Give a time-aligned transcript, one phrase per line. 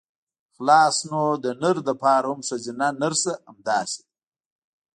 [0.55, 4.09] خلاص نو د نر لپاره هم ښځينه نرسه همداسې ده.